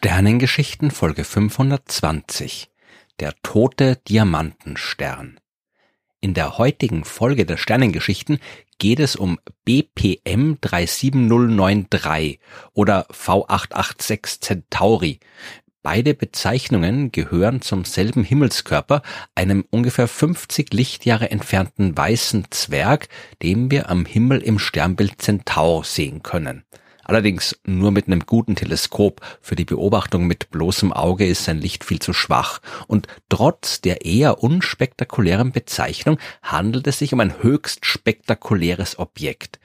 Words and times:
Sternengeschichten 0.00 0.92
Folge 0.92 1.24
520 1.24 2.70
Der 3.18 3.34
tote 3.42 3.96
Diamantenstern 4.06 5.40
In 6.20 6.34
der 6.34 6.56
heutigen 6.56 7.02
Folge 7.02 7.44
der 7.44 7.56
Sternengeschichten 7.56 8.38
geht 8.78 9.00
es 9.00 9.16
um 9.16 9.40
BPM 9.64 10.60
37093 10.60 12.38
oder 12.74 13.08
V886 13.10 14.40
Centauri. 14.40 15.18
Beide 15.82 16.14
Bezeichnungen 16.14 17.10
gehören 17.10 17.60
zum 17.60 17.84
selben 17.84 18.22
Himmelskörper, 18.22 19.02
einem 19.34 19.64
ungefähr 19.70 20.06
50 20.06 20.72
Lichtjahre 20.72 21.32
entfernten 21.32 21.96
weißen 21.96 22.46
Zwerg, 22.50 23.08
den 23.42 23.72
wir 23.72 23.90
am 23.90 24.06
Himmel 24.06 24.42
im 24.42 24.60
Sternbild 24.60 25.20
Centaur 25.20 25.82
sehen 25.82 26.22
können. 26.22 26.62
Allerdings 27.08 27.58
nur 27.64 27.90
mit 27.90 28.06
einem 28.06 28.26
guten 28.26 28.54
Teleskop. 28.54 29.22
Für 29.40 29.56
die 29.56 29.64
Beobachtung 29.64 30.26
mit 30.26 30.50
bloßem 30.50 30.92
Auge 30.92 31.26
ist 31.26 31.44
sein 31.44 31.58
Licht 31.58 31.82
viel 31.82 32.00
zu 32.00 32.12
schwach. 32.12 32.60
Und 32.86 33.06
trotz 33.30 33.80
der 33.80 34.04
eher 34.04 34.42
unspektakulären 34.42 35.50
Bezeichnung 35.50 36.18
handelt 36.42 36.86
es 36.86 36.98
sich 36.98 37.14
um 37.14 37.20
ein 37.20 37.42
höchst 37.42 37.86
spektakuläres 37.86 38.98
Objekt. 38.98 39.58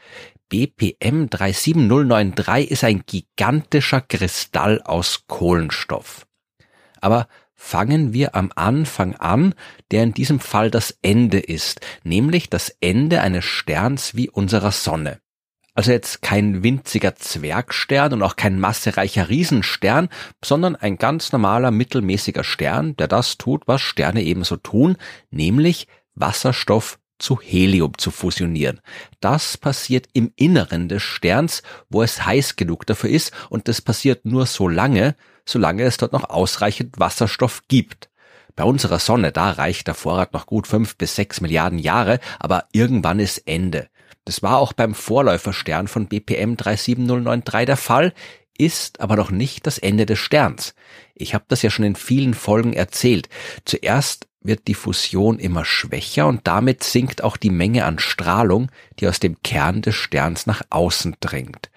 BPM 0.47 1.27
37093 1.29 2.71
ist 2.71 2.85
ein 2.85 3.03
gigantischer 3.05 3.99
Kristall 3.99 4.81
aus 4.81 5.25
Kohlenstoff. 5.27 6.25
Aber 7.01 7.27
fangen 7.55 8.13
wir 8.13 8.35
am 8.35 8.53
Anfang 8.55 9.17
an, 9.17 9.53
der 9.91 10.03
in 10.03 10.13
diesem 10.13 10.39
Fall 10.39 10.71
das 10.71 10.97
Ende 11.01 11.39
ist, 11.39 11.81
nämlich 12.05 12.49
das 12.49 12.69
Ende 12.79 13.19
eines 13.19 13.43
Sterns 13.43 14.15
wie 14.15 14.29
unserer 14.29 14.71
Sonne. 14.71 15.22
Also 15.75 15.91
jetzt 15.91 16.21
kein 16.21 16.61
winziger 16.61 17.15
Zwergstern 17.15 18.13
und 18.13 18.21
auch 18.21 18.35
kein 18.35 18.59
massereicher 18.59 19.29
Riesenstern, 19.29 20.09
sondern 20.43 20.75
ein 20.75 20.97
ganz 20.97 21.31
normaler 21.31 21.71
mittelmäßiger 21.71 22.43
Stern, 22.43 22.95
der 22.97 23.07
das 23.07 23.39
tut, 23.39 23.63
was 23.67 23.81
Sterne 23.81 24.21
ebenso 24.21 24.57
tun, 24.57 24.97
nämlich 25.31 25.87
Wasserstoff 26.13 26.99
zu 27.17 27.39
Helium 27.41 27.97
zu 27.97 28.11
fusionieren. 28.11 28.81
Das 29.19 29.57
passiert 29.57 30.07
im 30.13 30.31
Inneren 30.35 30.89
des 30.89 31.01
Sterns, 31.01 31.63
wo 31.89 32.03
es 32.03 32.23
heiß 32.23 32.55
genug 32.55 32.85
dafür 32.85 33.09
ist 33.09 33.31
und 33.49 33.67
das 33.67 33.81
passiert 33.81 34.25
nur 34.25 34.45
so 34.45 34.67
lange, 34.67 35.15
solange 35.45 35.83
es 35.83 35.97
dort 35.97 36.13
noch 36.13 36.29
ausreichend 36.29 36.99
Wasserstoff 36.99 37.63
gibt. 37.67 38.09
Bei 38.55 38.63
unserer 38.63 38.99
Sonne, 38.99 39.31
da 39.31 39.51
reicht 39.51 39.87
der 39.87 39.95
Vorrat 39.95 40.33
noch 40.33 40.45
gut 40.45 40.67
fünf 40.67 40.97
bis 40.97 41.15
sechs 41.15 41.41
Milliarden 41.41 41.79
Jahre, 41.79 42.19
aber 42.39 42.65
irgendwann 42.71 43.19
ist 43.19 43.47
Ende. 43.47 43.87
Das 44.25 44.41
war 44.41 44.57
auch 44.57 44.73
beim 44.73 44.93
Vorläuferstern 44.93 45.87
von 45.87 46.07
BPM 46.07 46.55
37093 46.55 47.65
der 47.65 47.77
Fall, 47.77 48.13
ist 48.57 49.01
aber 49.01 49.15
noch 49.15 49.31
nicht 49.31 49.65
das 49.67 49.77
Ende 49.77 50.05
des 50.05 50.19
Sterns. 50.19 50.75
Ich 51.15 51.33
habe 51.33 51.45
das 51.47 51.61
ja 51.61 51.69
schon 51.69 51.85
in 51.85 51.95
vielen 51.95 52.33
Folgen 52.33 52.73
erzählt. 52.73 53.29
Zuerst 53.65 54.27
wird 54.41 54.67
die 54.67 54.73
Fusion 54.73 55.39
immer 55.39 55.65
schwächer 55.65 56.27
und 56.27 56.47
damit 56.47 56.83
sinkt 56.83 57.23
auch 57.23 57.37
die 57.37 57.49
Menge 57.49 57.85
an 57.85 57.99
Strahlung, 57.99 58.69
die 58.99 59.07
aus 59.07 59.19
dem 59.19 59.41
Kern 59.41 59.81
des 59.81 59.95
Sterns 59.95 60.45
nach 60.45 60.61
außen 60.69 61.15
dringt. 61.19 61.69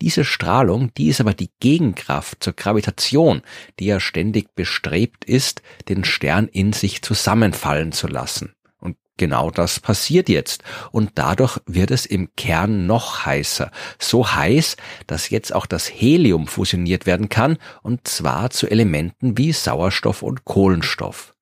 Diese 0.00 0.24
Strahlung, 0.24 0.92
die 0.94 1.08
ist 1.08 1.20
aber 1.20 1.34
die 1.34 1.50
Gegenkraft 1.60 2.42
zur 2.42 2.54
Gravitation, 2.54 3.42
die 3.78 3.86
ja 3.86 4.00
ständig 4.00 4.54
bestrebt 4.54 5.24
ist, 5.24 5.62
den 5.88 6.04
Stern 6.04 6.48
in 6.48 6.72
sich 6.72 7.02
zusammenfallen 7.02 7.92
zu 7.92 8.08
lassen. 8.08 8.54
Genau 9.16 9.50
das 9.50 9.78
passiert 9.78 10.28
jetzt. 10.28 10.64
Und 10.90 11.12
dadurch 11.14 11.60
wird 11.66 11.92
es 11.92 12.04
im 12.04 12.34
Kern 12.36 12.86
noch 12.86 13.24
heißer. 13.26 13.70
So 13.98 14.32
heiß, 14.32 14.76
dass 15.06 15.30
jetzt 15.30 15.54
auch 15.54 15.66
das 15.66 15.86
Helium 15.86 16.48
fusioniert 16.48 17.06
werden 17.06 17.28
kann, 17.28 17.58
und 17.82 18.08
zwar 18.08 18.50
zu 18.50 18.68
Elementen 18.68 19.38
wie 19.38 19.52
Sauerstoff 19.52 20.22
und 20.22 20.44
Kohlenstoff. 20.44 21.34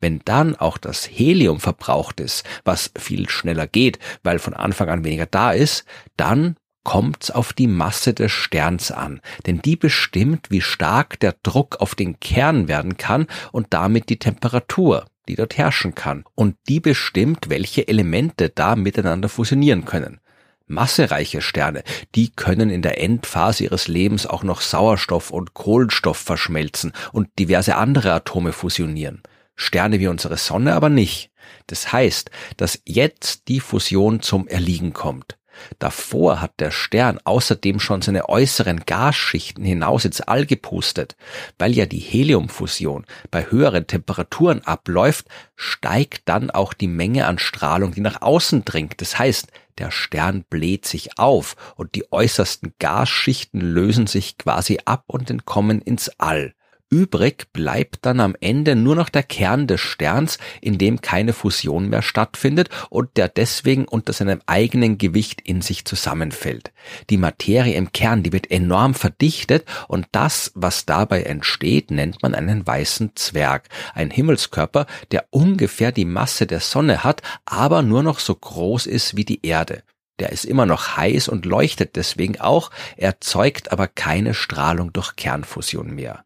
Wenn 0.00 0.20
dann 0.24 0.56
auch 0.56 0.78
das 0.78 1.04
Helium 1.04 1.60
verbraucht 1.60 2.20
ist, 2.20 2.44
was 2.64 2.90
viel 2.98 3.28
schneller 3.28 3.66
geht, 3.66 3.98
weil 4.22 4.38
von 4.38 4.54
Anfang 4.54 4.88
an 4.88 5.04
weniger 5.04 5.26
da 5.26 5.52
ist, 5.52 5.84
dann 6.16 6.56
kommt's 6.82 7.30
auf 7.30 7.52
die 7.52 7.66
Masse 7.66 8.14
des 8.14 8.32
Sterns 8.32 8.90
an, 8.90 9.20
denn 9.46 9.60
die 9.60 9.76
bestimmt, 9.76 10.50
wie 10.50 10.62
stark 10.62 11.20
der 11.20 11.34
Druck 11.42 11.76
auf 11.80 11.94
den 11.94 12.18
Kern 12.18 12.66
werden 12.66 12.96
kann 12.96 13.26
und 13.52 13.66
damit 13.70 14.08
die 14.08 14.18
Temperatur 14.18 15.04
die 15.28 15.36
dort 15.36 15.56
herrschen 15.56 15.94
kann. 15.94 16.24
Und 16.34 16.56
die 16.68 16.80
bestimmt, 16.80 17.48
welche 17.48 17.86
Elemente 17.86 18.48
da 18.48 18.74
miteinander 18.74 19.28
fusionieren 19.28 19.84
können. 19.84 20.20
Massereiche 20.66 21.40
Sterne, 21.40 21.82
die 22.14 22.30
können 22.30 22.68
in 22.68 22.82
der 22.82 23.00
Endphase 23.00 23.64
ihres 23.64 23.88
Lebens 23.88 24.26
auch 24.26 24.42
noch 24.42 24.60
Sauerstoff 24.60 25.30
und 25.30 25.54
Kohlenstoff 25.54 26.18
verschmelzen 26.18 26.92
und 27.12 27.28
diverse 27.38 27.76
andere 27.76 28.12
Atome 28.12 28.52
fusionieren. 28.52 29.22
Sterne 29.56 29.98
wie 29.98 30.08
unsere 30.08 30.36
Sonne 30.36 30.74
aber 30.74 30.90
nicht. 30.90 31.30
Das 31.66 31.90
heißt, 31.92 32.30
dass 32.58 32.82
jetzt 32.84 33.48
die 33.48 33.60
Fusion 33.60 34.20
zum 34.20 34.46
Erliegen 34.46 34.92
kommt. 34.92 35.37
Davor 35.78 36.40
hat 36.40 36.60
der 36.60 36.70
Stern 36.70 37.18
außerdem 37.24 37.80
schon 37.80 38.02
seine 38.02 38.28
äußeren 38.28 38.82
Gasschichten 38.86 39.64
hinaus 39.64 40.04
ins 40.04 40.20
All 40.20 40.46
gepustet. 40.46 41.16
Weil 41.58 41.72
ja 41.72 41.86
die 41.86 41.98
Heliumfusion 41.98 43.06
bei 43.30 43.50
höheren 43.50 43.86
Temperaturen 43.86 44.62
abläuft, 44.64 45.26
steigt 45.56 46.22
dann 46.26 46.50
auch 46.50 46.72
die 46.72 46.88
Menge 46.88 47.26
an 47.26 47.38
Strahlung, 47.38 47.92
die 47.92 48.00
nach 48.00 48.22
außen 48.22 48.64
dringt. 48.64 49.00
Das 49.00 49.18
heißt, 49.18 49.48
der 49.78 49.90
Stern 49.90 50.44
bläht 50.50 50.86
sich 50.86 51.18
auf 51.18 51.56
und 51.76 51.94
die 51.94 52.10
äußersten 52.12 52.74
Gasschichten 52.78 53.60
lösen 53.60 54.06
sich 54.06 54.36
quasi 54.36 54.80
ab 54.84 55.04
und 55.06 55.30
entkommen 55.30 55.80
ins 55.80 56.10
All. 56.18 56.54
Übrig 56.90 57.52
bleibt 57.52 58.06
dann 58.06 58.18
am 58.18 58.34
Ende 58.40 58.74
nur 58.74 58.96
noch 58.96 59.10
der 59.10 59.22
Kern 59.22 59.66
des 59.66 59.78
Sterns, 59.78 60.38
in 60.62 60.78
dem 60.78 61.02
keine 61.02 61.34
Fusion 61.34 61.90
mehr 61.90 62.00
stattfindet 62.00 62.70
und 62.88 63.18
der 63.18 63.28
deswegen 63.28 63.84
unter 63.84 64.14
seinem 64.14 64.40
eigenen 64.46 64.96
Gewicht 64.96 65.42
in 65.42 65.60
sich 65.60 65.84
zusammenfällt. 65.84 66.72
Die 67.10 67.18
Materie 67.18 67.74
im 67.74 67.92
Kern, 67.92 68.22
die 68.22 68.32
wird 68.32 68.50
enorm 68.50 68.94
verdichtet 68.94 69.66
und 69.86 70.06
das, 70.12 70.50
was 70.54 70.86
dabei 70.86 71.24
entsteht, 71.24 71.90
nennt 71.90 72.22
man 72.22 72.34
einen 72.34 72.66
weißen 72.66 73.14
Zwerg. 73.16 73.68
Ein 73.92 74.10
Himmelskörper, 74.10 74.86
der 75.10 75.26
ungefähr 75.28 75.92
die 75.92 76.06
Masse 76.06 76.46
der 76.46 76.60
Sonne 76.60 77.04
hat, 77.04 77.20
aber 77.44 77.82
nur 77.82 78.02
noch 78.02 78.18
so 78.18 78.34
groß 78.34 78.86
ist 78.86 79.14
wie 79.14 79.26
die 79.26 79.44
Erde. 79.44 79.82
Der 80.20 80.32
ist 80.32 80.46
immer 80.46 80.64
noch 80.64 80.96
heiß 80.96 81.28
und 81.28 81.44
leuchtet 81.44 81.96
deswegen 81.96 82.40
auch, 82.40 82.70
erzeugt 82.96 83.72
aber 83.72 83.88
keine 83.88 84.32
Strahlung 84.32 84.92
durch 84.92 85.16
Kernfusion 85.16 85.94
mehr. 85.94 86.24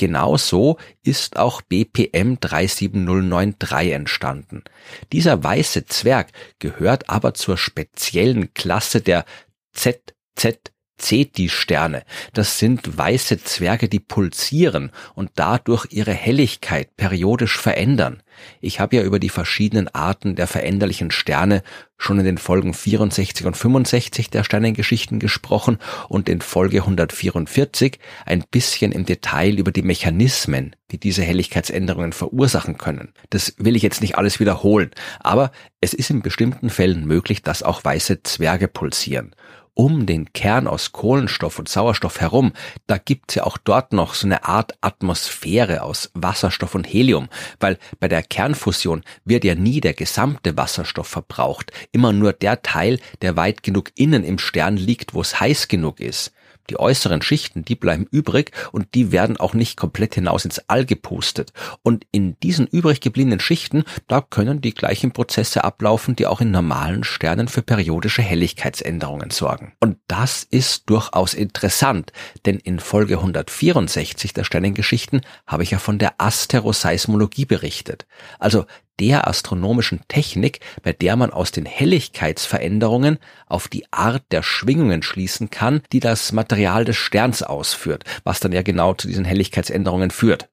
Genauso 0.00 0.78
ist 1.02 1.36
auch 1.36 1.60
BPM 1.60 2.40
37093 2.40 3.92
entstanden. 3.92 4.64
Dieser 5.12 5.44
weiße 5.44 5.84
Zwerg 5.84 6.28
gehört 6.58 7.10
aber 7.10 7.34
zur 7.34 7.58
speziellen 7.58 8.54
Klasse 8.54 9.02
der 9.02 9.26
ZZ 9.74 10.72
Ceti-Sterne. 11.00 12.04
Das 12.32 12.58
sind 12.58 12.96
weiße 12.96 13.42
Zwerge, 13.42 13.88
die 13.88 14.00
pulsieren 14.00 14.92
und 15.14 15.30
dadurch 15.34 15.86
ihre 15.90 16.12
Helligkeit 16.12 16.96
periodisch 16.96 17.58
verändern. 17.58 18.22
Ich 18.60 18.80
habe 18.80 18.96
ja 18.96 19.02
über 19.02 19.18
die 19.18 19.28
verschiedenen 19.28 19.88
Arten 19.88 20.34
der 20.36 20.46
veränderlichen 20.46 21.10
Sterne 21.10 21.62
schon 21.98 22.18
in 22.18 22.24
den 22.24 22.38
Folgen 22.38 22.72
64 22.72 23.44
und 23.46 23.56
65 23.56 24.30
der 24.30 24.44
Sternengeschichten 24.44 25.20
gesprochen 25.20 25.78
und 26.08 26.28
in 26.28 26.40
Folge 26.40 26.78
144 26.78 27.98
ein 28.24 28.44
bisschen 28.50 28.92
im 28.92 29.04
Detail 29.04 29.58
über 29.58 29.70
die 29.70 29.82
Mechanismen, 29.82 30.74
die 30.90 30.98
diese 30.98 31.22
Helligkeitsänderungen 31.22 32.12
verursachen 32.12 32.78
können. 32.78 33.12
Das 33.28 33.54
will 33.58 33.76
ich 33.76 33.82
jetzt 33.82 34.00
nicht 34.00 34.16
alles 34.16 34.40
wiederholen, 34.40 34.90
aber 35.20 35.52
es 35.80 35.92
ist 35.92 36.10
in 36.10 36.22
bestimmten 36.22 36.70
Fällen 36.70 37.06
möglich, 37.06 37.42
dass 37.42 37.62
auch 37.62 37.84
weiße 37.84 38.22
Zwerge 38.22 38.68
pulsieren 38.68 39.34
um 39.80 40.04
den 40.04 40.30
Kern 40.34 40.66
aus 40.66 40.92
Kohlenstoff 40.92 41.58
und 41.58 41.66
Sauerstoff 41.66 42.20
herum, 42.20 42.52
da 42.86 42.98
gibt's 42.98 43.36
ja 43.36 43.44
auch 43.44 43.56
dort 43.56 43.94
noch 43.94 44.12
so 44.12 44.26
eine 44.26 44.44
Art 44.44 44.74
Atmosphäre 44.82 45.80
aus 45.80 46.10
Wasserstoff 46.12 46.74
und 46.74 46.84
Helium, 46.84 47.30
weil 47.60 47.78
bei 47.98 48.06
der 48.06 48.22
Kernfusion 48.22 49.02
wird 49.24 49.42
ja 49.42 49.54
nie 49.54 49.80
der 49.80 49.94
gesamte 49.94 50.58
Wasserstoff 50.58 51.06
verbraucht, 51.06 51.72
immer 51.92 52.12
nur 52.12 52.34
der 52.34 52.60
Teil, 52.60 53.00
der 53.22 53.36
weit 53.36 53.62
genug 53.62 53.90
innen 53.94 54.22
im 54.22 54.38
Stern 54.38 54.76
liegt, 54.76 55.14
wo 55.14 55.22
es 55.22 55.40
heiß 55.40 55.68
genug 55.68 55.98
ist. 55.98 56.34
Die 56.70 56.78
äußeren 56.78 57.20
Schichten, 57.20 57.64
die 57.64 57.74
bleiben 57.74 58.06
übrig 58.12 58.52
und 58.70 58.94
die 58.94 59.10
werden 59.10 59.36
auch 59.36 59.54
nicht 59.54 59.76
komplett 59.76 60.14
hinaus 60.14 60.44
ins 60.44 60.60
All 60.68 60.86
gepustet. 60.86 61.52
Und 61.82 62.06
in 62.12 62.38
diesen 62.40 62.68
übrig 62.68 63.00
gebliebenen 63.00 63.40
Schichten, 63.40 63.82
da 64.06 64.20
können 64.20 64.60
die 64.60 64.72
gleichen 64.72 65.10
Prozesse 65.10 65.64
ablaufen, 65.64 66.14
die 66.14 66.28
auch 66.28 66.40
in 66.40 66.52
normalen 66.52 67.02
Sternen 67.02 67.48
für 67.48 67.62
periodische 67.62 68.22
Helligkeitsänderungen 68.22 69.30
sorgen. 69.30 69.72
Und 69.80 69.98
das 70.06 70.44
ist 70.44 70.88
durchaus 70.88 71.34
interessant, 71.34 72.12
denn 72.46 72.58
in 72.58 72.78
Folge 72.78 73.16
164 73.16 74.32
der 74.32 74.44
Sternengeschichten 74.44 75.22
habe 75.48 75.64
ich 75.64 75.72
ja 75.72 75.78
von 75.78 75.98
der 75.98 76.14
Asteroseismologie 76.18 77.46
berichtet. 77.46 78.06
Also 78.38 78.64
der 79.00 79.26
astronomischen 79.26 80.00
Technik, 80.08 80.60
bei 80.82 80.92
der 80.92 81.16
man 81.16 81.30
aus 81.30 81.50
den 81.52 81.64
Helligkeitsveränderungen 81.64 83.18
auf 83.46 83.66
die 83.66 83.90
Art 83.92 84.22
der 84.30 84.42
Schwingungen 84.42 85.02
schließen 85.02 85.50
kann, 85.50 85.80
die 85.92 86.00
das 86.00 86.32
Material 86.32 86.84
des 86.84 86.96
Sterns 86.96 87.42
ausführt, 87.42 88.04
was 88.24 88.40
dann 88.40 88.52
ja 88.52 88.62
genau 88.62 88.94
zu 88.94 89.08
diesen 89.08 89.24
Helligkeitsänderungen 89.24 90.10
führt. 90.10 90.50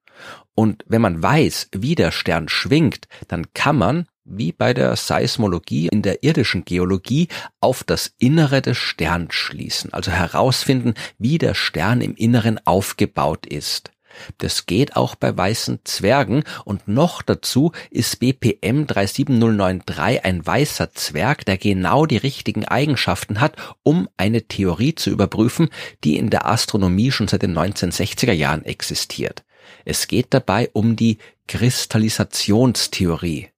Und 0.54 0.82
wenn 0.88 1.02
man 1.02 1.22
weiß, 1.22 1.68
wie 1.76 1.94
der 1.94 2.10
Stern 2.10 2.48
schwingt, 2.48 3.06
dann 3.28 3.46
kann 3.54 3.76
man, 3.76 4.06
wie 4.24 4.52
bei 4.52 4.74
der 4.74 4.96
Seismologie 4.96 5.88
in 5.88 6.02
der 6.02 6.24
irdischen 6.24 6.64
Geologie, 6.64 7.28
auf 7.60 7.84
das 7.84 8.14
Innere 8.18 8.60
des 8.62 8.76
Sterns 8.78 9.34
schließen, 9.34 9.92
also 9.92 10.10
herausfinden, 10.10 10.94
wie 11.18 11.38
der 11.38 11.54
Stern 11.54 12.00
im 12.00 12.14
Inneren 12.14 12.58
aufgebaut 12.66 13.46
ist. 13.46 13.92
Das 14.38 14.66
geht 14.66 14.96
auch 14.96 15.14
bei 15.14 15.36
weißen 15.36 15.80
Zwergen 15.84 16.44
und 16.64 16.88
noch 16.88 17.22
dazu 17.22 17.72
ist 17.90 18.20
BPM 18.20 18.86
37093 18.86 20.24
ein 20.24 20.46
weißer 20.46 20.92
Zwerg, 20.92 21.44
der 21.44 21.58
genau 21.58 22.06
die 22.06 22.16
richtigen 22.16 22.64
Eigenschaften 22.64 23.40
hat, 23.40 23.56
um 23.82 24.08
eine 24.16 24.42
Theorie 24.42 24.94
zu 24.94 25.10
überprüfen, 25.10 25.68
die 26.04 26.16
in 26.16 26.30
der 26.30 26.46
Astronomie 26.46 27.10
schon 27.10 27.28
seit 27.28 27.42
den 27.42 27.56
1960er 27.56 28.32
Jahren 28.32 28.64
existiert. 28.64 29.44
Es 29.84 30.08
geht 30.08 30.28
dabei 30.30 30.70
um 30.72 30.96
die 30.96 31.18
Kristallisationstheorie. 31.46 33.48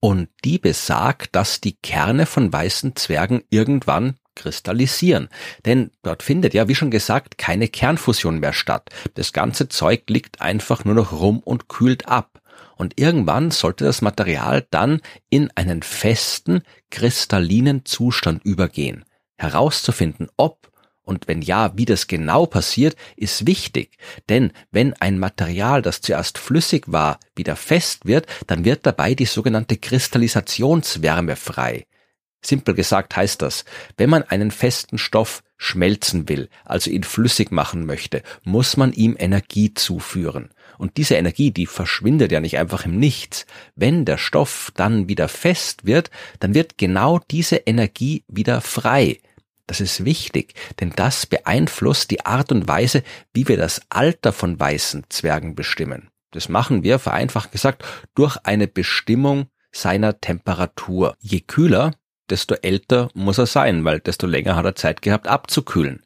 Und 0.00 0.28
die 0.44 0.58
besagt, 0.58 1.34
dass 1.34 1.60
die 1.60 1.76
Kerne 1.82 2.26
von 2.26 2.52
weißen 2.52 2.94
Zwergen 2.94 3.42
irgendwann 3.50 4.14
kristallisieren. 4.38 5.28
Denn 5.66 5.90
dort 6.02 6.22
findet 6.22 6.54
ja, 6.54 6.68
wie 6.68 6.74
schon 6.74 6.90
gesagt, 6.90 7.36
keine 7.36 7.68
Kernfusion 7.68 8.38
mehr 8.38 8.54
statt. 8.54 8.88
Das 9.14 9.34
ganze 9.34 9.68
Zeug 9.68 10.04
liegt 10.08 10.40
einfach 10.40 10.84
nur 10.86 10.94
noch 10.94 11.12
rum 11.12 11.40
und 11.40 11.68
kühlt 11.68 12.08
ab. 12.08 12.40
Und 12.76 12.98
irgendwann 12.98 13.50
sollte 13.50 13.84
das 13.84 14.00
Material 14.02 14.66
dann 14.70 15.00
in 15.28 15.50
einen 15.56 15.82
festen, 15.82 16.62
kristallinen 16.90 17.84
Zustand 17.84 18.44
übergehen. 18.44 19.04
Herauszufinden, 19.36 20.28
ob 20.36 20.68
und 21.08 21.26
wenn 21.26 21.40
ja, 21.40 21.72
wie 21.74 21.86
das 21.86 22.06
genau 22.06 22.44
passiert, 22.44 22.94
ist 23.16 23.46
wichtig. 23.46 23.96
Denn 24.28 24.52
wenn 24.70 24.92
ein 24.92 25.18
Material, 25.18 25.80
das 25.80 26.02
zuerst 26.02 26.36
flüssig 26.36 26.84
war, 26.86 27.18
wieder 27.34 27.56
fest 27.56 28.04
wird, 28.04 28.26
dann 28.46 28.66
wird 28.66 28.84
dabei 28.84 29.14
die 29.14 29.24
sogenannte 29.24 29.78
Kristallisationswärme 29.78 31.36
frei. 31.36 31.86
Simpel 32.40 32.74
gesagt 32.74 33.16
heißt 33.16 33.42
das, 33.42 33.64
wenn 33.96 34.10
man 34.10 34.22
einen 34.22 34.50
festen 34.50 34.98
Stoff 34.98 35.42
schmelzen 35.56 36.28
will, 36.28 36.48
also 36.64 36.90
ihn 36.90 37.02
flüssig 37.02 37.50
machen 37.50 37.84
möchte, 37.84 38.22
muss 38.44 38.76
man 38.76 38.92
ihm 38.92 39.16
Energie 39.18 39.74
zuführen. 39.74 40.50
Und 40.78 40.96
diese 40.96 41.16
Energie, 41.16 41.50
die 41.50 41.66
verschwindet 41.66 42.30
ja 42.30 42.40
nicht 42.40 42.58
einfach 42.58 42.86
im 42.86 42.98
Nichts. 42.98 43.46
Wenn 43.74 44.04
der 44.04 44.16
Stoff 44.16 44.70
dann 44.76 45.08
wieder 45.08 45.28
fest 45.28 45.84
wird, 45.84 46.10
dann 46.38 46.54
wird 46.54 46.78
genau 46.78 47.18
diese 47.30 47.56
Energie 47.56 48.24
wieder 48.28 48.60
frei. 48.60 49.18
Das 49.66 49.80
ist 49.80 50.04
wichtig, 50.04 50.54
denn 50.80 50.92
das 50.94 51.26
beeinflusst 51.26 52.10
die 52.10 52.24
Art 52.24 52.52
und 52.52 52.68
Weise, 52.68 53.02
wie 53.34 53.48
wir 53.48 53.56
das 53.56 53.82
Alter 53.90 54.32
von 54.32 54.58
weißen 54.58 55.04
Zwergen 55.10 55.56
bestimmen. 55.56 56.08
Das 56.30 56.48
machen 56.48 56.84
wir, 56.84 56.98
vereinfacht 56.98 57.52
gesagt, 57.52 57.84
durch 58.14 58.36
eine 58.44 58.68
Bestimmung 58.68 59.48
seiner 59.72 60.20
Temperatur. 60.20 61.16
Je 61.20 61.40
kühler, 61.40 61.92
desto 62.30 62.54
älter 62.54 63.10
muss 63.14 63.38
er 63.38 63.46
sein, 63.46 63.84
weil 63.84 64.00
desto 64.00 64.26
länger 64.26 64.56
hat 64.56 64.64
er 64.64 64.74
Zeit 64.74 65.02
gehabt 65.02 65.28
abzukühlen. 65.28 66.02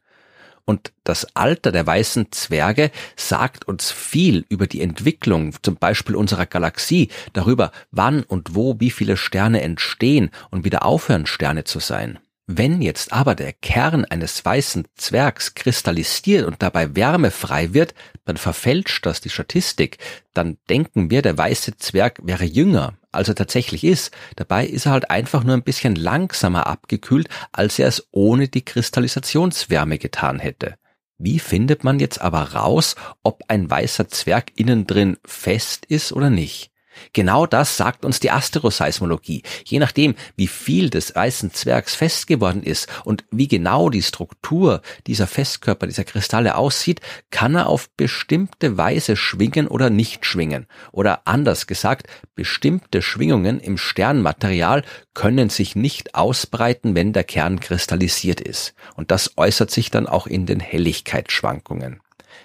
Und 0.65 0.93
das 1.03 1.27
Alter 1.35 1.73
der 1.73 1.87
weißen 1.87 2.31
Zwerge 2.31 2.93
sagt 3.17 3.67
uns 3.67 3.91
viel 3.91 4.45
über 4.49 4.67
die 4.67 4.81
Entwicklung 4.81 5.55
zum 5.63 5.77
Beispiel 5.77 6.15
unserer 6.15 6.47
Galaxie, 6.47 7.09
darüber, 7.33 7.73
wann 7.91 8.23
und 8.23 8.55
wo 8.55 8.79
wie 8.79 8.91
viele 8.91 9.17
Sterne 9.17 9.63
entstehen 9.63 10.31
und 10.51 10.65
wieder 10.65 10.85
aufhören 10.85 11.27
Sterne 11.27 11.65
zu 11.65 11.81
sein. 11.81 12.19
Wenn 12.47 12.83
jetzt 12.83 13.13
aber 13.13 13.35
der 13.35 13.53
Kern 13.53 14.05
eines 14.05 14.45
weißen 14.45 14.87
Zwergs 14.97 15.55
kristallisiert 15.55 16.47
und 16.47 16.63
dabei 16.63 16.95
Wärme 16.95 17.31
frei 17.31 17.73
wird, 17.73 17.95
dann 18.25 18.37
verfälscht 18.37 19.07
das 19.07 19.21
die 19.21 19.31
Statistik. 19.31 19.99
Dann 20.35 20.59
denken 20.69 21.11
wir, 21.11 21.23
der 21.23 21.39
weiße 21.39 21.77
Zwerg 21.77 22.21
wäre 22.23 22.45
jünger, 22.45 22.95
als 23.13 23.29
er 23.29 23.35
tatsächlich 23.35 23.85
ist. 23.85 24.11
Dabei 24.37 24.67
ist 24.67 24.87
er 24.87 24.93
halt 24.93 25.11
einfach 25.11 25.45
nur 25.45 25.55
ein 25.55 25.63
bisschen 25.63 25.95
langsamer 25.95 26.67
abgekühlt, 26.67 27.29
als 27.53 27.79
er 27.79 27.89
es 27.89 28.09
ohne 28.11 28.49
die 28.49 28.65
Kristallisationswärme 28.65 29.99
getan 29.99 30.39
hätte. 30.39 30.77
Wie 31.19 31.39
findet 31.39 31.85
man 31.85 32.01
jetzt 32.01 32.21
aber 32.21 32.55
raus, 32.55 32.97
ob 33.23 33.45
ein 33.47 33.71
weißer 33.71 34.09
Zwerg 34.09 34.51
innen 34.57 34.89
drin 34.89 35.19
fest 35.25 35.87
ist 35.87 36.13
oder 36.13 36.31
nicht? 36.31 36.72
Genau 37.13 37.47
das 37.47 37.77
sagt 37.77 38.05
uns 38.05 38.21
die 38.21 38.31
Asteroseismologie. 38.31 39.43
Je 39.65 39.79
nachdem, 39.79 40.15
wie 40.37 40.47
viel 40.47 40.91
des 40.91 41.15
weißen 41.15 41.53
Zwergs 41.53 41.95
fest 41.95 42.27
geworden 42.27 42.63
ist 42.63 42.89
und 43.05 43.25
wie 43.31 43.49
genau 43.49 43.91
die 43.91 44.03
Struktur 44.03 44.83
dieser 45.07 45.27
Festkörper, 45.27 45.87
dieser 45.87 46.05
Kristalle 46.05 46.57
aussieht, 46.57 47.01
kann 47.31 47.55
er 47.55 47.67
auf 47.67 47.91
bestimmte 47.97 48.77
Weise 48.77 49.17
schwingen 49.17 49.69
oder 49.69 49.91
nicht 49.91 50.27
schwingen. 50.27 50.67
Oder 50.93 51.23
anders 51.27 51.67
gesagt, 51.67 52.07
bestimmte 52.35 53.03
Schwingungen 53.03 53.61
im 53.61 53.79
Sternmaterial 53.79 54.83
können 55.15 55.51
sich 55.51 55.77
nicht 55.77 56.15
ausbreiten, 56.15 56.95
wenn 56.95 57.13
der 57.13 57.25
Kern 57.25 57.61
kristallisiert 57.61 58.41
ist. 58.41 58.75
Und 58.95 59.11
das 59.11 59.37
äußert 59.37 59.71
sich 59.71 59.91
dann 59.91 60.07
auch 60.07 60.27
in 60.27 60.47
den 60.47 60.61
Helligkeitsschwankungen. 60.61 62.01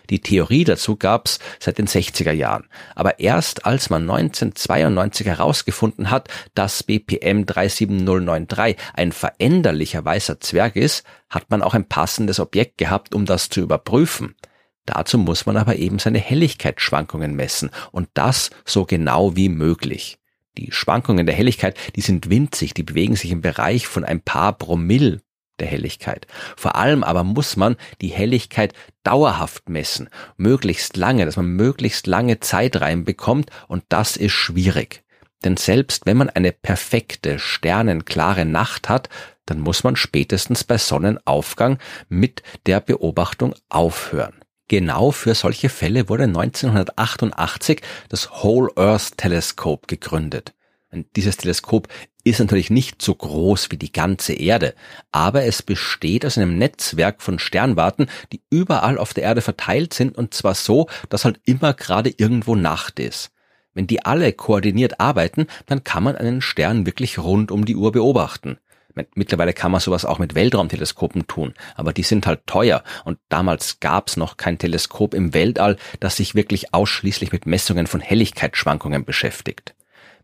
Die 0.10 0.22
Theorie 0.22 0.64
dazu 0.64 0.96
gab's 0.96 1.40
seit 1.60 1.78
den 1.78 1.88
60er 1.88 2.32
Jahren. 2.32 2.68
Aber 2.96 3.20
erst 3.20 3.66
als 3.66 3.90
man 3.90 4.04
1992 4.04 5.28
herausgefunden 5.28 6.10
hat, 6.10 6.30
dass 6.56 6.84
BPM 6.84 7.46
37093 7.46 8.78
ein 8.94 9.12
veränderlicher 9.12 10.04
weißer 10.04 10.40
Zwerg 10.40 10.76
ist, 10.76 11.04
hat 11.30 11.50
man 11.50 11.62
auch 11.62 11.74
ein 11.74 11.88
passendes 11.88 12.40
Objekt 12.40 12.78
gehabt, 12.78 13.14
um 13.14 13.26
das 13.26 13.50
zu 13.50 13.62
überprüfen. 13.62 14.36
Dazu 14.86 15.18
muss 15.18 15.46
man 15.46 15.58
aber 15.58 15.76
eben 15.76 16.00
seine 16.00 16.20
Helligkeitsschwankungen 16.20 17.36
messen 17.36 17.70
und 17.92 18.08
das 18.14 18.50
so 18.66 18.86
genau 18.86 19.36
wie 19.36 19.50
möglich. 19.50 20.18
Die 20.58 20.72
Schwankungen 20.72 21.26
der 21.26 21.36
Helligkeit, 21.36 21.78
die 21.96 22.02
sind 22.02 22.30
winzig, 22.30 22.74
die 22.74 22.84
bewegen 22.84 23.16
sich 23.16 23.32
im 23.32 23.42
Bereich 23.42 23.86
von 23.86 24.04
ein 24.04 24.22
paar 24.22 24.54
Promille 24.54 25.22
der 25.60 25.68
Helligkeit. 25.68 26.28
Vor 26.56 26.76
allem 26.76 27.04
aber 27.04 27.24
muss 27.24 27.56
man 27.56 27.76
die 28.02 28.10
Helligkeit 28.10 28.74
dauerhaft 29.04 29.70
messen, 29.70 30.10
möglichst 30.38 30.98
lange, 30.98 31.26
dass 31.26 31.38
man 31.38 31.48
möglichst 31.48 32.08
lange 32.08 32.40
Zeit 32.40 32.80
reinbekommt 32.80 33.50
und 33.68 33.84
das 33.90 34.18
ist 34.18 34.34
schwierig. 34.34 35.04
Denn 35.44 35.58
selbst 35.58 36.06
wenn 36.06 36.18
man 36.18 36.30
eine 36.30 36.52
perfekte, 36.52 37.40
sternenklare 37.40 38.46
Nacht 38.46 38.90
hat, 38.90 39.10
dann 39.46 39.60
muss 39.60 39.84
man 39.84 39.96
spätestens 39.96 40.64
bei 40.64 40.78
Sonnenaufgang 40.78 41.78
mit 42.10 42.44
der 42.66 42.80
Beobachtung 42.80 43.56
aufhören. 43.70 44.34
Genau 44.68 45.12
für 45.12 45.34
solche 45.34 45.70
Fälle 45.70 46.10
wurde 46.10 46.24
1988 46.24 47.82
das 48.10 48.44
Whole 48.44 48.70
Earth 48.76 49.18
Telescope 49.18 49.88
gegründet. 49.88 50.54
Dieses 51.16 51.38
Teleskop 51.38 51.88
ist 52.30 52.40
natürlich 52.40 52.70
nicht 52.70 53.02
so 53.02 53.14
groß 53.16 53.72
wie 53.72 53.78
die 53.78 53.92
ganze 53.92 54.34
Erde, 54.34 54.74
aber 55.12 55.44
es 55.44 55.62
besteht 55.62 56.26
aus 56.26 56.38
einem 56.38 56.58
Netzwerk 56.58 57.22
von 57.22 57.40
Sternwarten, 57.40 58.08
die 58.34 58.42
überall 58.50 58.98
auf 58.98 59.14
der 59.14 59.24
Erde 59.24 59.42
verteilt 59.42 59.94
sind 59.94 60.18
und 60.18 60.34
zwar 60.34 60.56
so, 60.56 60.88
dass 61.10 61.26
halt 61.26 61.40
immer 61.46 61.74
gerade 61.74 62.14
irgendwo 62.16 62.56
Nacht 62.56 63.00
ist. 63.00 63.32
Wenn 63.74 63.88
die 63.88 64.04
alle 64.04 64.34
koordiniert 64.34 65.00
arbeiten, 65.00 65.48
dann 65.68 65.84
kann 65.84 66.04
man 66.04 66.16
einen 66.16 66.42
Stern 66.42 66.86
wirklich 66.86 67.20
rund 67.20 67.52
um 67.52 67.66
die 67.66 67.76
Uhr 67.76 67.92
beobachten. 67.92 68.58
Mittlerweile 69.14 69.54
kann 69.54 69.72
man 69.72 69.80
sowas 69.80 70.06
auch 70.06 70.18
mit 70.18 70.34
Weltraumteleskopen 70.34 71.28
tun, 71.28 71.54
aber 71.76 71.94
die 71.94 72.02
sind 72.02 72.26
halt 72.26 72.48
teuer 72.48 72.84
und 73.06 73.20
damals 73.30 73.80
gab's 73.80 74.18
noch 74.18 74.38
kein 74.38 74.58
Teleskop 74.58 75.14
im 75.14 75.36
Weltall, 75.36 75.78
das 76.00 76.18
sich 76.18 76.34
wirklich 76.34 76.74
ausschließlich 76.74 77.32
mit 77.32 77.46
Messungen 77.46 77.86
von 77.86 78.02
Helligkeitsschwankungen 78.02 79.06
beschäftigt. 79.06 79.76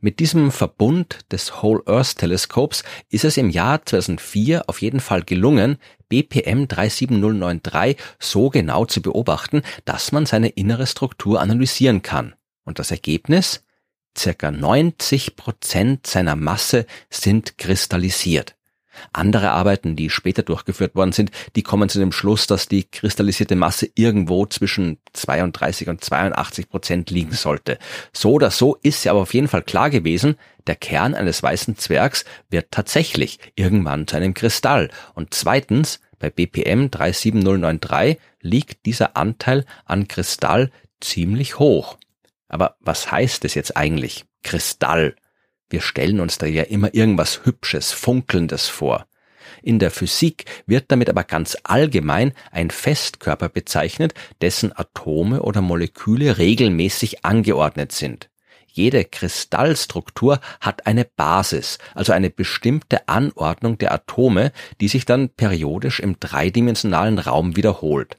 Mit 0.05 0.19
diesem 0.19 0.51
Verbund 0.51 1.19
des 1.31 1.63
Whole 1.63 1.81
Earth 1.86 2.17
Teleskops 2.17 2.83
ist 3.07 3.24
es 3.24 3.38
im 3.38 3.50
Jahr 3.50 3.86
2004 3.86 4.67
auf 4.67 4.81
jeden 4.81 5.00
Fall 5.00 5.24
gelungen, 5.24 5.77
BPM 6.10 6.67
37093 6.67 7.95
so 8.19 8.50
genau 8.50 8.83
zu 8.83 9.01
beobachten, 9.01 9.62
dass 9.86 10.12
man 10.12 10.25
seine 10.25 10.50
innere 10.50 10.88
Struktur 10.88 11.39
analysieren 11.39 12.01
kann. 12.01 12.36
Und 12.65 12.79
das 12.79 12.91
Ergebnis? 12.91 13.63
Circa 14.17 14.51
90 14.51 15.38
Prozent 15.38 16.05
seiner 16.05 16.36
Masse 16.36 16.86
sind 17.10 17.57
kristallisiert. 17.57 18.57
Andere 19.12 19.51
Arbeiten, 19.51 19.95
die 19.95 20.09
später 20.09 20.43
durchgeführt 20.43 20.95
worden 20.95 21.12
sind, 21.12 21.31
die 21.55 21.63
kommen 21.63 21.89
zu 21.89 22.00
dem 22.00 22.12
Schluss, 22.12 22.47
dass 22.47 22.67
die 22.67 22.83
kristallisierte 22.83 23.55
Masse 23.55 23.89
irgendwo 23.95 24.45
zwischen 24.45 24.97
32 25.13 25.89
und 25.89 26.03
82 26.03 26.69
Prozent 26.69 27.09
liegen 27.09 27.33
sollte. 27.33 27.77
So 28.12 28.33
oder 28.33 28.51
so 28.51 28.77
ist 28.81 29.03
ja 29.03 29.12
aber 29.12 29.21
auf 29.21 29.33
jeden 29.33 29.47
Fall 29.47 29.63
klar 29.63 29.89
gewesen, 29.89 30.35
der 30.67 30.75
Kern 30.75 31.13
eines 31.13 31.43
weißen 31.43 31.77
Zwergs 31.77 32.25
wird 32.50 32.67
tatsächlich 32.71 33.39
irgendwann 33.55 34.07
zu 34.07 34.15
einem 34.15 34.33
Kristall. 34.33 34.89
Und 35.13 35.33
zweitens, 35.33 36.00
bei 36.19 36.29
BPM 36.29 36.89
37093 36.89 38.17
liegt 38.41 38.85
dieser 38.85 39.17
Anteil 39.17 39.65
an 39.85 40.07
Kristall 40.07 40.71
ziemlich 41.01 41.59
hoch. 41.59 41.97
Aber 42.47 42.77
was 42.79 43.12
heißt 43.12 43.43
es 43.45 43.55
jetzt 43.55 43.75
eigentlich? 43.75 44.25
Kristall. 44.43 45.15
Wir 45.74 45.82
stellen 45.82 46.20
uns 46.20 46.38
da 46.38 46.46
ja 46.46 46.62
immer 46.62 46.94
irgendwas 46.94 47.46
Hübsches, 47.46 47.94
Funkelndes 47.94 48.68
vor. 48.68 49.08
In 49.63 49.80
der 49.80 49.89
Physik 49.89 50.46
wird 50.68 50.92
damit 50.92 51.10
aber 51.10 51.24
ganz 51.24 51.58
allgemein 51.63 52.34
ein 52.51 52.70
Festkörper 52.70 53.50
bezeichnet, 53.50 54.13
dessen 54.39 54.72
Atome 54.72 55.42
oder 55.42 55.62
Moleküle 55.62 56.38
regelmäßig 56.38 57.25
angeordnet 57.25 57.92
sind. 57.92 58.30
Jede 58.68 59.03
Kristallstruktur 59.03 60.39
hat 60.62 60.86
eine 60.86 61.06
Basis, 61.06 61.80
also 61.96 62.13
eine 62.13 62.30
bestimmte 62.30 63.08
Anordnung 63.10 63.80
der 63.80 63.94
Atome, 63.94 64.51
die 64.80 64.88
sich 64.88 65.06
dann 65.06 65.30
periodisch 65.30 66.00
im 66.01 66.20
dreidimensionalen 66.20 67.18
Raum 67.18 67.56
wiederholt. 67.56 68.18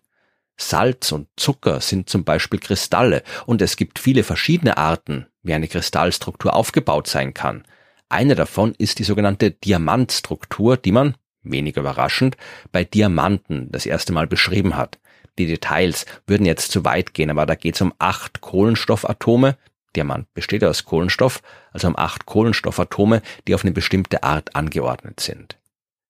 Salz 0.57 1.13
und 1.13 1.29
Zucker 1.37 1.81
sind 1.81 2.11
zum 2.11 2.25
Beispiel 2.25 2.59
Kristalle 2.59 3.23
und 3.47 3.63
es 3.63 3.77
gibt 3.77 4.01
viele 4.01 4.25
verschiedene 4.25 4.77
Arten, 4.77 5.29
wie 5.45 5.55
eine 5.55 5.69
Kristallstruktur 5.69 6.55
aufgebaut 6.55 7.07
sein 7.07 7.33
kann. 7.33 7.63
Eine 8.09 8.35
davon 8.35 8.75
ist 8.77 8.99
die 8.99 9.05
sogenannte 9.05 9.53
Diamantstruktur, 9.53 10.77
die 10.77 10.93
man, 10.93 11.15
wenig 11.43 11.77
überraschend, 11.77 12.37
bei 12.73 12.85
Diamanten 12.85 13.71
das 13.71 13.87
erste 13.87 14.13
Mal 14.13 14.27
beschrieben 14.27 14.77
hat. 14.77 14.99
Die 15.39 15.47
Details 15.47 16.07
würden 16.27 16.47
jetzt 16.47 16.73
zu 16.73 16.85
weit 16.85 17.15
gehen, 17.15 17.31
aber 17.31 17.47
da 17.47 17.55
geht 17.55 17.75
es 17.75 17.81
um 17.81 17.95
acht 17.99 18.41
Kohlenstoffatome. 18.41 19.57
Diamant 19.95 20.33
besteht 20.35 20.65
aus 20.65 20.85
Kohlenstoff, 20.85 21.43
also 21.73 21.89
um 21.89 21.97
acht 21.97 22.27
Kohlenstoffatome, 22.27 23.23
die 23.47 23.55
auf 23.55 23.65
eine 23.65 23.73
bestimmte 23.73 24.23
Art 24.23 24.57
angeordnet 24.57 25.21
sind. 25.21 25.59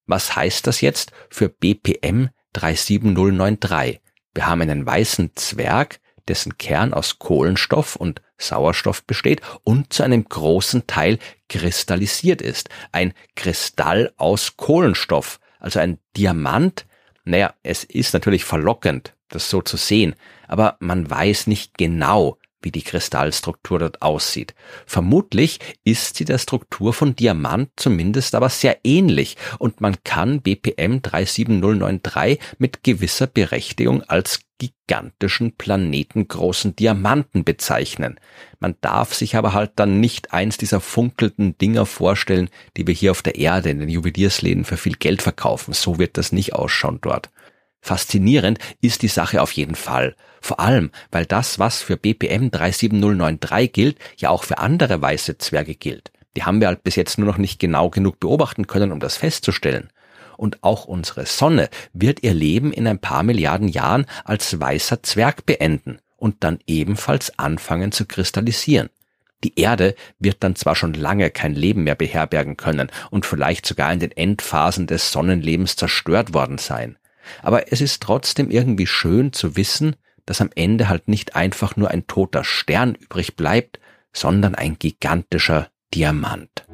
Was 0.06 0.36
heißt 0.36 0.66
das 0.66 0.80
jetzt 0.80 1.12
für 1.30 1.48
BPM 1.48 2.28
37093? 2.52 4.00
Wir 4.34 4.46
haben 4.46 4.62
einen 4.62 4.84
weißen 4.84 5.30
Zwerg, 5.34 6.00
dessen 6.28 6.58
Kern 6.58 6.92
aus 6.92 7.18
Kohlenstoff 7.18 7.96
und 7.96 8.20
Sauerstoff 8.38 9.04
besteht 9.04 9.40
und 9.62 9.92
zu 9.92 10.02
einem 10.02 10.24
großen 10.24 10.86
Teil 10.86 11.18
kristallisiert 11.48 12.42
ist. 12.42 12.68
Ein 12.92 13.14
Kristall 13.36 14.12
aus 14.16 14.56
Kohlenstoff, 14.56 15.40
also 15.60 15.78
ein 15.80 15.98
Diamant. 16.16 16.86
Naja, 17.24 17.54
es 17.62 17.84
ist 17.84 18.12
natürlich 18.12 18.44
verlockend, 18.44 19.14
das 19.28 19.48
so 19.48 19.62
zu 19.62 19.76
sehen, 19.76 20.14
aber 20.46 20.76
man 20.80 21.08
weiß 21.08 21.46
nicht 21.46 21.78
genau, 21.78 22.38
wie 22.64 22.72
die 22.72 22.82
Kristallstruktur 22.82 23.78
dort 23.78 24.02
aussieht. 24.02 24.54
Vermutlich 24.86 25.60
ist 25.84 26.16
sie 26.16 26.24
der 26.24 26.38
Struktur 26.38 26.92
von 26.92 27.14
Diamant 27.14 27.70
zumindest 27.76 28.34
aber 28.34 28.48
sehr 28.48 28.78
ähnlich 28.84 29.36
und 29.58 29.80
man 29.80 29.96
kann 30.04 30.40
BPM 30.40 31.00
37093 31.02 32.38
mit 32.58 32.82
gewisser 32.82 33.26
Berechtigung 33.26 34.02
als 34.02 34.40
gigantischen 34.58 35.56
planetengroßen 35.56 36.76
Diamanten 36.76 37.44
bezeichnen. 37.44 38.18
Man 38.60 38.76
darf 38.80 39.14
sich 39.14 39.36
aber 39.36 39.52
halt 39.52 39.72
dann 39.76 40.00
nicht 40.00 40.32
eins 40.32 40.56
dieser 40.56 40.80
funkelnden 40.80 41.58
Dinger 41.58 41.86
vorstellen, 41.86 42.48
die 42.76 42.86
wir 42.86 42.94
hier 42.94 43.10
auf 43.10 43.22
der 43.22 43.36
Erde 43.36 43.70
in 43.70 43.80
den 43.80 43.88
Juweliersläden 43.88 44.64
für 44.64 44.76
viel 44.76 44.94
Geld 44.94 45.22
verkaufen. 45.22 45.74
So 45.74 45.98
wird 45.98 46.16
das 46.16 46.32
nicht 46.32 46.54
ausschauen 46.54 46.98
dort. 47.02 47.30
Faszinierend 47.84 48.60
ist 48.80 49.02
die 49.02 49.08
Sache 49.08 49.42
auf 49.42 49.52
jeden 49.52 49.74
Fall. 49.74 50.16
Vor 50.40 50.58
allem, 50.58 50.90
weil 51.10 51.26
das, 51.26 51.58
was 51.58 51.82
für 51.82 51.98
BPM 51.98 52.48
37093 52.48 53.72
gilt, 53.74 53.98
ja 54.16 54.30
auch 54.30 54.42
für 54.42 54.56
andere 54.56 55.02
weiße 55.02 55.36
Zwerge 55.36 55.74
gilt. 55.74 56.10
Die 56.34 56.44
haben 56.44 56.62
wir 56.62 56.68
halt 56.68 56.82
bis 56.82 56.96
jetzt 56.96 57.18
nur 57.18 57.26
noch 57.26 57.36
nicht 57.36 57.58
genau 57.58 57.90
genug 57.90 58.20
beobachten 58.20 58.66
können, 58.66 58.90
um 58.90 59.00
das 59.00 59.18
festzustellen. 59.18 59.90
Und 60.38 60.64
auch 60.64 60.86
unsere 60.86 61.26
Sonne 61.26 61.68
wird 61.92 62.22
ihr 62.22 62.32
Leben 62.32 62.72
in 62.72 62.86
ein 62.86 63.00
paar 63.00 63.22
Milliarden 63.22 63.68
Jahren 63.68 64.06
als 64.24 64.58
weißer 64.58 65.02
Zwerg 65.02 65.44
beenden 65.44 65.98
und 66.16 66.42
dann 66.42 66.60
ebenfalls 66.66 67.38
anfangen 67.38 67.92
zu 67.92 68.06
kristallisieren. 68.06 68.88
Die 69.44 69.60
Erde 69.60 69.94
wird 70.18 70.38
dann 70.40 70.56
zwar 70.56 70.74
schon 70.74 70.94
lange 70.94 71.28
kein 71.28 71.54
Leben 71.54 71.84
mehr 71.84 71.96
beherbergen 71.96 72.56
können 72.56 72.90
und 73.10 73.26
vielleicht 73.26 73.66
sogar 73.66 73.92
in 73.92 74.00
den 74.00 74.12
Endphasen 74.12 74.86
des 74.86 75.12
Sonnenlebens 75.12 75.76
zerstört 75.76 76.32
worden 76.32 76.56
sein. 76.56 76.96
Aber 77.42 77.72
es 77.72 77.80
ist 77.80 78.02
trotzdem 78.02 78.50
irgendwie 78.50 78.86
schön 78.86 79.32
zu 79.32 79.56
wissen, 79.56 79.96
dass 80.26 80.40
am 80.40 80.50
Ende 80.54 80.88
halt 80.88 81.08
nicht 81.08 81.36
einfach 81.36 81.76
nur 81.76 81.90
ein 81.90 82.06
toter 82.06 82.44
Stern 82.44 82.94
übrig 82.94 83.36
bleibt, 83.36 83.78
sondern 84.12 84.54
ein 84.54 84.78
gigantischer 84.78 85.68
Diamant. 85.92 86.64